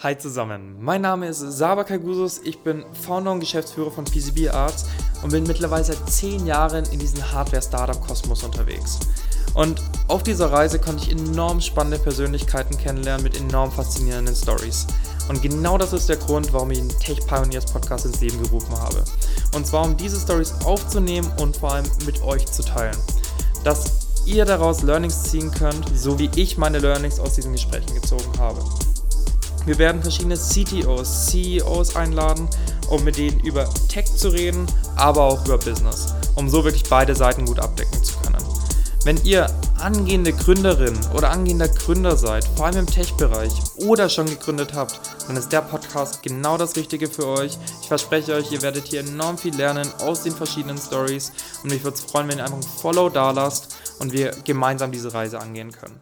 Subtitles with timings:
[0.00, 4.86] Hi zusammen, mein Name ist Saba Kagusus, ich bin Founder und Geschäftsführer von PCB Arts
[5.24, 9.00] und bin mittlerweile seit 10 Jahren in diesem Hardware-Startup-Kosmos unterwegs.
[9.54, 14.86] Und auf dieser Reise konnte ich enorm spannende Persönlichkeiten kennenlernen mit enorm faszinierenden Stories.
[15.28, 18.78] Und genau das ist der Grund, warum ich den Tech Pioneers Podcast ins Leben gerufen
[18.78, 19.02] habe.
[19.56, 22.96] Und zwar um diese Stories aufzunehmen und vor allem mit euch zu teilen.
[23.64, 28.38] Dass ihr daraus Learnings ziehen könnt, so wie ich meine Learnings aus diesen Gesprächen gezogen
[28.38, 28.62] habe.
[29.68, 32.48] Wir werden verschiedene CTOs, CEOs einladen,
[32.88, 37.14] um mit denen über Tech zu reden, aber auch über Business, um so wirklich beide
[37.14, 38.42] Seiten gut abdecken zu können.
[39.04, 39.46] Wenn ihr
[39.78, 45.36] angehende Gründerin oder angehender Gründer seid, vor allem im Tech-Bereich oder schon gegründet habt, dann
[45.36, 47.58] ist der Podcast genau das Richtige für euch.
[47.82, 51.30] Ich verspreche euch, ihr werdet hier enorm viel lernen aus den verschiedenen Stories
[51.62, 54.92] und mich würde es freuen, wenn ihr einfach ein Follow da lasst und wir gemeinsam
[54.92, 56.00] diese Reise angehen können.